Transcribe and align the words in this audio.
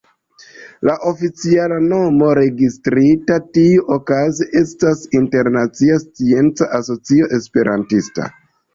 La 0.89 0.93
oficiala 1.11 1.77
nomo, 1.91 2.31
registrita 2.39 3.39
tiuokaze 3.59 4.49
estas 4.65 5.07
Internacia 5.23 6.03
Scienca 6.09 6.75
Asocio 6.83 7.33
Esperantista. 7.43 8.33